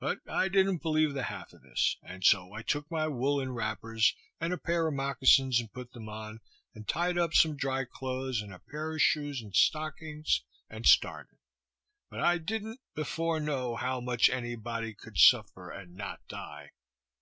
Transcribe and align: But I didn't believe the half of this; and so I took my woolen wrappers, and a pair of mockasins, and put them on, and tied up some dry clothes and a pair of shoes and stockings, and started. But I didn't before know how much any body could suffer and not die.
But 0.00 0.18
I 0.28 0.48
didn't 0.48 0.82
believe 0.82 1.14
the 1.14 1.22
half 1.22 1.54
of 1.54 1.62
this; 1.62 1.96
and 2.02 2.22
so 2.22 2.52
I 2.52 2.60
took 2.60 2.90
my 2.90 3.08
woolen 3.08 3.52
wrappers, 3.54 4.14
and 4.38 4.52
a 4.52 4.58
pair 4.58 4.86
of 4.86 4.92
mockasins, 4.92 5.60
and 5.60 5.72
put 5.72 5.92
them 5.94 6.10
on, 6.10 6.40
and 6.74 6.86
tied 6.86 7.16
up 7.16 7.32
some 7.32 7.56
dry 7.56 7.86
clothes 7.86 8.42
and 8.42 8.52
a 8.52 8.58
pair 8.58 8.92
of 8.92 9.00
shoes 9.00 9.40
and 9.40 9.54
stockings, 9.56 10.42
and 10.68 10.84
started. 10.84 11.38
But 12.10 12.20
I 12.20 12.36
didn't 12.36 12.80
before 12.94 13.40
know 13.40 13.76
how 13.76 13.98
much 13.98 14.28
any 14.28 14.56
body 14.56 14.92
could 14.92 15.16
suffer 15.16 15.70
and 15.70 15.94
not 15.94 16.28
die. 16.28 16.72